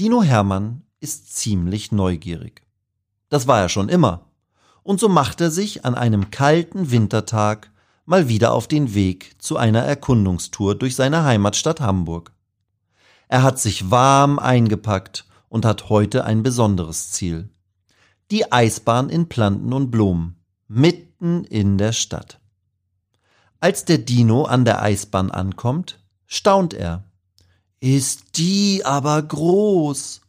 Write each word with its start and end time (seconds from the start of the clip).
Dino 0.00 0.22
Hermann 0.22 0.80
ist 1.00 1.36
ziemlich 1.36 1.92
neugierig. 1.92 2.62
Das 3.28 3.46
war 3.46 3.60
er 3.60 3.68
schon 3.68 3.90
immer. 3.90 4.30
Und 4.82 4.98
so 4.98 5.10
macht 5.10 5.42
er 5.42 5.50
sich 5.50 5.84
an 5.84 5.94
einem 5.94 6.30
kalten 6.30 6.90
Wintertag 6.90 7.70
mal 8.06 8.26
wieder 8.26 8.54
auf 8.54 8.66
den 8.66 8.94
Weg 8.94 9.34
zu 9.42 9.58
einer 9.58 9.80
Erkundungstour 9.80 10.74
durch 10.74 10.96
seine 10.96 11.24
Heimatstadt 11.24 11.82
Hamburg. 11.82 12.32
Er 13.28 13.42
hat 13.42 13.58
sich 13.58 13.90
warm 13.90 14.38
eingepackt 14.38 15.26
und 15.50 15.66
hat 15.66 15.90
heute 15.90 16.24
ein 16.24 16.42
besonderes 16.42 17.10
Ziel. 17.10 17.50
Die 18.30 18.50
Eisbahn 18.50 19.10
in 19.10 19.28
Planten 19.28 19.74
und 19.74 19.90
Blumen, 19.90 20.36
mitten 20.66 21.44
in 21.44 21.76
der 21.76 21.92
Stadt. 21.92 22.40
Als 23.60 23.84
der 23.84 23.98
Dino 23.98 24.44
an 24.44 24.64
der 24.64 24.80
Eisbahn 24.80 25.30
ankommt, 25.30 26.02
staunt 26.24 26.72
er. 26.72 27.04
Ist 27.80 28.36
die 28.36 28.84
aber 28.84 29.22
groß. 29.22 30.20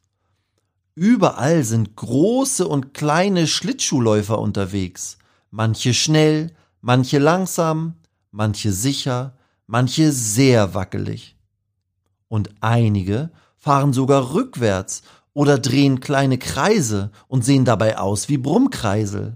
Überall 0.96 1.66
sind 1.66 1.98
große 1.98 2.66
und 2.66 2.94
kleine 2.94 3.46
Schlittschuhläufer 3.46 4.40
unterwegs, 4.40 5.18
manche 5.50 5.94
schnell, 5.94 6.56
manche 6.80 7.20
langsam, 7.20 7.96
manche 8.32 8.72
sicher, 8.72 9.38
manche 9.68 10.14
sehr 10.14 10.74
wackelig. 10.74 11.36
Und 12.30 12.50
einige 12.62 13.32
fahren 13.58 13.92
sogar 13.92 14.34
rückwärts 14.34 15.02
oder 15.34 15.60
drehen 15.60 16.00
kleine 16.00 16.38
Kreise 16.38 17.12
und 17.28 17.44
sehen 17.44 17.66
dabei 17.66 17.98
aus 17.98 18.30
wie 18.30 18.38
Brummkreisel. 18.38 19.36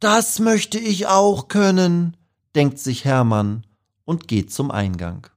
Das 0.00 0.40
möchte 0.40 0.80
ich 0.80 1.06
auch 1.06 1.46
können, 1.46 2.16
denkt 2.56 2.80
sich 2.80 3.04
Hermann 3.04 3.64
und 4.04 4.26
geht 4.26 4.52
zum 4.52 4.72
Eingang. 4.72 5.28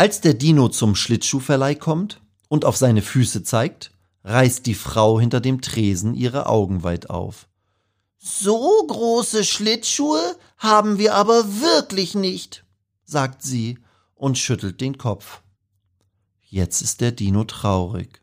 Als 0.00 0.22
der 0.22 0.32
Dino 0.32 0.70
zum 0.70 0.94
Schlittschuhverleih 0.94 1.74
kommt 1.74 2.22
und 2.48 2.64
auf 2.64 2.78
seine 2.78 3.02
Füße 3.02 3.42
zeigt, 3.42 3.90
reißt 4.24 4.64
die 4.64 4.72
Frau 4.72 5.20
hinter 5.20 5.42
dem 5.42 5.60
Tresen 5.60 6.14
ihre 6.14 6.46
Augen 6.46 6.82
weit 6.82 7.10
auf. 7.10 7.48
So 8.16 8.82
große 8.88 9.44
Schlittschuhe 9.44 10.36
haben 10.56 10.96
wir 10.96 11.16
aber 11.16 11.44
wirklich 11.60 12.14
nicht, 12.14 12.64
sagt 13.04 13.42
sie 13.42 13.78
und 14.14 14.38
schüttelt 14.38 14.80
den 14.80 14.96
Kopf. 14.96 15.42
Jetzt 16.48 16.80
ist 16.80 17.02
der 17.02 17.12
Dino 17.12 17.44
traurig. 17.44 18.22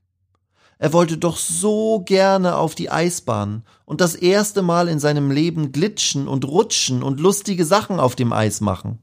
Er 0.79 0.93
wollte 0.93 1.19
doch 1.19 1.37
so 1.37 1.99
gerne 2.03 2.55
auf 2.55 2.73
die 2.73 2.89
Eisbahn 2.89 3.63
und 3.85 4.01
das 4.01 4.15
erste 4.15 4.63
Mal 4.63 4.87
in 4.87 4.97
seinem 4.97 5.29
Leben 5.29 5.71
glitschen 5.73 6.27
und 6.27 6.43
rutschen 6.43 7.03
und 7.03 7.19
lustige 7.19 7.65
Sachen 7.65 7.99
auf 7.99 8.15
dem 8.15 8.33
Eis 8.33 8.61
machen. 8.61 8.97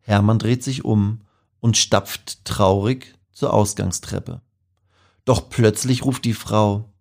Hermann 0.00 0.40
dreht 0.40 0.64
sich 0.64 0.84
um 0.84 1.20
und 1.62 1.76
stapft 1.76 2.44
traurig 2.44 3.14
zur 3.32 3.54
Ausgangstreppe. 3.54 4.42
Doch 5.24 5.48
plötzlich 5.48 6.04
ruft 6.04 6.24
die 6.24 6.34
Frau 6.34 6.92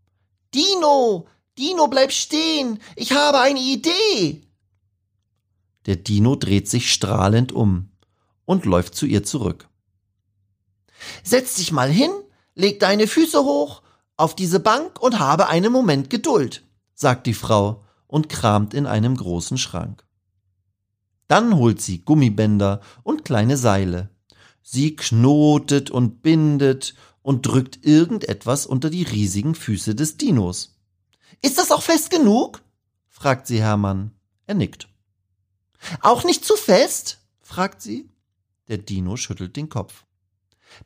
Dino, 0.53 1.27
Dino, 1.57 1.87
bleib 1.87 2.11
stehen, 2.11 2.79
ich 2.95 3.11
habe 3.11 3.39
eine 3.39 3.59
Idee. 3.59 4.43
Der 5.87 5.95
Dino 5.95 6.35
dreht 6.35 6.69
sich 6.69 6.93
strahlend 6.93 7.51
um 7.51 7.89
und 8.45 8.65
läuft 8.65 8.93
zu 8.93 9.07
ihr 9.07 9.23
zurück. 9.23 9.67
Setz 11.23 11.55
dich 11.55 11.71
mal 11.71 11.89
hin, 11.89 12.11
leg 12.53 12.79
deine 12.79 13.07
Füße 13.07 13.39
hoch 13.39 13.81
auf 14.15 14.35
diese 14.35 14.59
Bank 14.59 15.01
und 15.01 15.17
habe 15.17 15.47
einen 15.47 15.71
Moment 15.71 16.11
Geduld, 16.11 16.63
sagt 16.93 17.25
die 17.25 17.33
Frau 17.33 17.83
und 18.05 18.29
kramt 18.29 18.75
in 18.75 18.85
einem 18.85 19.17
großen 19.17 19.57
Schrank. 19.57 20.05
Dann 21.27 21.55
holt 21.55 21.81
sie 21.81 22.05
Gummibänder 22.05 22.81
und 23.01 23.25
kleine 23.25 23.57
Seile. 23.57 24.11
Sie 24.61 24.95
knotet 24.95 25.91
und 25.91 26.21
bindet 26.21 26.95
und 27.21 27.45
drückt 27.45 27.85
irgendetwas 27.85 28.65
unter 28.65 28.89
die 28.89 29.03
riesigen 29.03 29.55
Füße 29.55 29.95
des 29.95 30.17
Dinos. 30.17 30.77
Ist 31.41 31.57
das 31.57 31.71
auch 31.71 31.81
fest 31.81 32.09
genug? 32.09 32.61
fragt 33.09 33.47
sie 33.47 33.61
Hermann. 33.61 34.11
Er 34.47 34.55
nickt. 34.55 34.87
Auch 36.01 36.23
nicht 36.23 36.45
zu 36.45 36.55
fest? 36.55 37.19
fragt 37.41 37.81
sie. 37.81 38.09
Der 38.67 38.77
Dino 38.77 39.17
schüttelt 39.17 39.55
den 39.55 39.69
Kopf. 39.69 40.05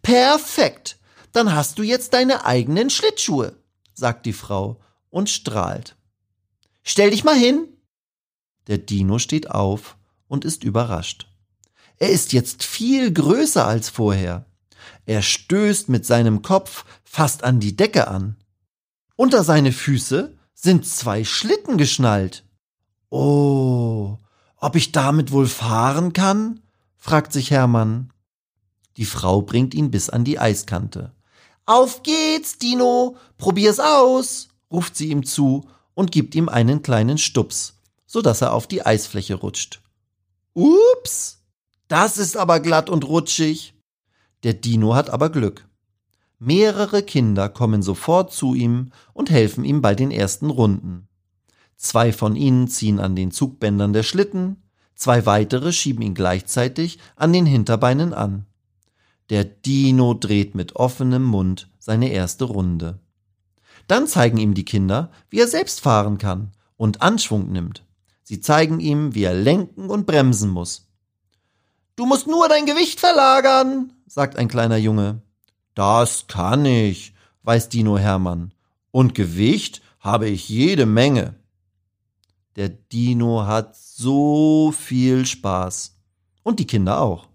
Perfekt. 0.01 0.97
Dann 1.31 1.53
hast 1.53 1.77
du 1.77 1.83
jetzt 1.83 2.13
deine 2.13 2.45
eigenen 2.45 2.89
Schlittschuhe, 2.89 3.55
sagt 3.93 4.25
die 4.25 4.33
Frau 4.33 4.81
und 5.09 5.29
strahlt. 5.29 5.95
Stell 6.81 7.11
dich 7.11 7.23
mal 7.23 7.35
hin. 7.35 7.67
Der 8.67 8.77
Dino 8.77 9.19
steht 9.19 9.51
auf 9.51 9.97
und 10.27 10.45
ist 10.45 10.63
überrascht. 10.63 11.27
Er 11.97 12.09
ist 12.09 12.33
jetzt 12.33 12.63
viel 12.63 13.11
größer 13.11 13.66
als 13.66 13.89
vorher. 13.89 14.45
Er 15.06 15.22
stößt 15.22 15.89
mit 15.89 16.06
seinem 16.06 16.41
Kopf 16.41 16.85
fast 17.03 17.44
an 17.44 17.59
die 17.59 17.75
Decke 17.75 18.07
an. 18.07 18.35
Unter 19.16 19.44
seine 19.44 19.72
Füße 19.72 20.35
sind 20.53 20.85
zwei 20.85 21.23
Schlitten 21.23 21.78
geschnallt. 21.78 22.44
Oh, 23.09 24.17
ob 24.57 24.75
ich 24.75 24.91
damit 24.91 25.31
wohl 25.31 25.47
fahren 25.47 26.13
kann? 26.13 26.61
fragt 26.97 27.31
sich 27.31 27.51
Hermann. 27.51 28.11
Die 28.97 29.05
Frau 29.05 29.41
bringt 29.41 29.73
ihn 29.73 29.91
bis 29.91 30.09
an 30.09 30.23
die 30.23 30.39
Eiskante. 30.39 31.13
Auf 31.66 32.03
geht's, 32.03 32.57
Dino, 32.57 33.17
probier's 33.38 33.79
aus, 33.79 34.50
ruft 34.72 34.95
sie 34.95 35.09
ihm 35.09 35.25
zu 35.25 35.67
und 35.94 36.11
gibt 36.11 36.35
ihm 36.35 36.50
einen 36.50 36.81
kleinen 36.81 37.17
Stups, 37.17 37.75
so 38.05 38.22
dass 38.22 38.41
er 38.41 38.53
auf 38.53 38.67
die 38.67 38.85
Eisfläche 38.85 39.35
rutscht. 39.35 39.81
Ups, 40.53 41.44
das 41.88 42.18
ist 42.18 42.38
aber 42.38 42.59
glatt 42.59 42.90
und 42.90 43.07
rutschig. 43.07 43.73
Der 44.44 44.53
Dino 44.53 44.96
hat 44.96 45.09
aber 45.09 45.29
Glück. 45.29 45.68
Mehrere 46.40 47.01
Kinder 47.03 47.50
kommen 47.50 47.81
sofort 47.81 48.34
zu 48.34 48.53
ihm 48.53 48.91
und 49.13 49.29
helfen 49.29 49.63
ihm 49.63 49.81
bei 49.81 49.96
den 49.96 50.12
ersten 50.12 50.50
Runden. 50.50 51.07
Zwei 51.78 52.12
von 52.13 52.35
ihnen 52.35 52.68
ziehen 52.68 53.00
an 53.00 53.16
den 53.16 53.31
Zugbändern 53.31 53.94
der 53.94 54.03
Schlitten, 54.03 54.63
zwei 54.96 55.25
weitere 55.25 55.72
schieben 55.72 56.01
ihn 56.01 56.13
gleichzeitig 56.13 57.00
an 57.16 57.34
den 57.34 57.46
Hinterbeinen 57.46 58.13
an. 58.13 58.46
Der 59.29 59.44
Dino 59.44 60.13
dreht 60.13 60.56
mit 60.56 60.75
offenem 60.75 61.23
Mund 61.23 61.69
seine 61.79 62.09
erste 62.09 62.46
Runde. 62.46 63.00
Dann 63.88 64.07
zeigen 64.07 64.38
ihm 64.38 64.53
die 64.53 64.66
Kinder, 64.66 65.12
wie 65.29 65.40
er 65.40 65.47
selbst 65.47 65.81
fahren 65.81 66.17
kann 66.17 66.52
und 66.78 67.02
Anschwung 67.02 67.52
nimmt. 67.52 67.84
Sie 68.23 68.40
zeigen 68.40 68.79
ihm, 68.79 69.13
wie 69.13 69.23
er 69.23 69.35
lenken 69.35 69.90
und 69.90 70.06
bremsen 70.06 70.50
muss. 70.50 70.84
Du 71.95 72.06
musst 72.06 72.28
nur 72.28 72.50
dein 72.50 72.66
Gewicht 72.66 73.00
verlagern, 73.00 73.94
sagt 74.06 74.38
ein 74.38 74.50
kleiner 74.50 74.78
Junge. 74.78 75.22
Das 75.75 76.28
kann 76.28 76.66
ich, 76.66 77.13
weiß 77.44 77.69
Dino 77.69 77.97
Hermann. 77.97 78.53
Und 78.91 79.16
Gewicht 79.16 79.81
habe 80.00 80.28
ich 80.28 80.50
jede 80.50 80.85
Menge. 80.85 81.35
Der 82.57 82.69
Dino 82.69 83.45
hat 83.45 83.78
so 83.78 84.73
viel 84.78 85.25
Spaß. 85.25 85.95
Und 86.44 86.59
die 86.59 86.67
Kinder 86.67 87.00
auch. 87.00 87.28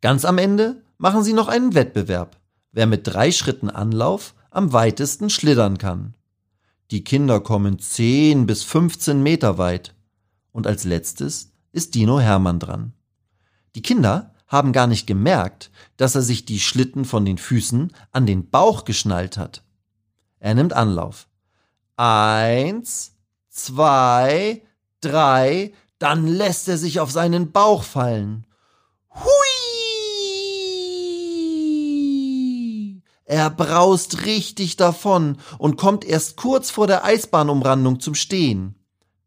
Ganz 0.00 0.24
am 0.24 0.38
Ende 0.38 0.82
machen 0.98 1.22
sie 1.22 1.32
noch 1.32 1.48
einen 1.48 1.74
Wettbewerb, 1.74 2.38
wer 2.72 2.86
mit 2.86 3.06
drei 3.06 3.30
Schritten 3.30 3.70
Anlauf 3.70 4.34
am 4.50 4.72
weitesten 4.72 5.30
schlittern 5.30 5.78
kann. 5.78 6.14
Die 6.90 7.04
Kinder 7.04 7.40
kommen 7.40 7.78
zehn 7.78 8.46
bis 8.46 8.62
fünfzehn 8.62 9.22
Meter 9.22 9.58
weit. 9.58 9.94
Und 10.52 10.66
als 10.66 10.84
letztes 10.84 11.52
ist 11.72 11.94
Dino 11.94 12.20
Hermann 12.20 12.58
dran. 12.58 12.92
Die 13.76 13.82
Kinder 13.82 14.34
haben 14.48 14.72
gar 14.72 14.86
nicht 14.86 15.06
gemerkt, 15.06 15.70
dass 15.98 16.14
er 16.14 16.22
sich 16.22 16.46
die 16.46 16.60
Schlitten 16.60 17.04
von 17.04 17.26
den 17.26 17.36
Füßen 17.36 17.92
an 18.10 18.24
den 18.24 18.48
Bauch 18.48 18.86
geschnallt 18.86 19.36
hat. 19.36 19.62
Er 20.38 20.54
nimmt 20.54 20.72
Anlauf. 20.72 21.28
Eins, 21.96 23.16
zwei, 23.50 24.62
drei, 25.02 25.74
dann 25.98 26.26
lässt 26.26 26.68
er 26.68 26.78
sich 26.78 27.00
auf 27.00 27.10
seinen 27.10 27.52
Bauch 27.52 27.82
fallen. 27.82 28.46
Hui! 29.14 29.26
Er 33.26 33.50
braust 33.50 34.24
richtig 34.24 34.78
davon 34.78 35.36
und 35.58 35.76
kommt 35.76 36.06
erst 36.06 36.38
kurz 36.38 36.70
vor 36.70 36.86
der 36.86 37.04
Eisbahnumrandung 37.04 38.00
zum 38.00 38.14
Stehen. 38.14 38.76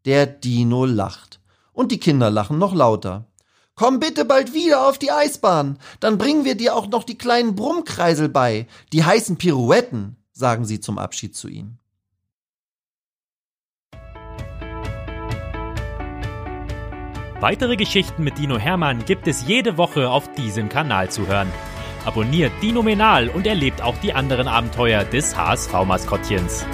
Der 0.06 0.26
Dino 0.26 0.86
lacht. 0.86 1.40
Und 1.72 1.92
die 1.92 2.00
Kinder 2.00 2.32
lachen 2.32 2.58
noch 2.58 2.74
lauter. 2.74 3.29
Komm 3.80 4.02
bitte 4.02 4.26
bald 4.26 4.54
wieder 4.54 4.86
auf 4.86 4.98
die 4.98 5.10
Eisbahn, 5.10 5.80
dann 6.02 6.18
bringen 6.18 6.44
wir 6.44 6.56
dir 6.56 6.76
auch 6.76 6.88
noch 6.88 7.06
die 7.06 7.18
kleinen 7.18 7.56
Brummkreisel 7.56 8.28
bei, 8.28 8.68
die 8.92 9.06
heißen 9.06 9.38
Pirouetten, 9.38 10.18
sagen 10.34 10.66
sie 10.66 10.82
zum 10.82 10.98
Abschied 10.98 11.34
zu 11.34 11.48
ihm. 11.48 11.78
Weitere 17.40 17.78
Geschichten 17.78 18.26
mit 18.26 18.38
Dino 18.38 18.58
Hermann 18.58 19.06
gibt 19.06 19.30
es 19.30 19.48
jede 19.48 19.78
Woche 19.78 20.10
auf 20.10 20.30
diesem 20.34 20.68
Kanal 20.68 21.10
zu 21.10 21.28
hören. 21.28 21.50
Abonniert 22.04 22.52
Dino 22.62 22.84
Menal 22.84 23.30
und 23.30 23.48
erlebt 23.48 23.82
auch 23.82 23.98
die 24.00 24.12
anderen 24.12 24.50
Abenteuer 24.50 25.06
des 25.06 25.38
HSV-Maskottchens. 25.38 26.66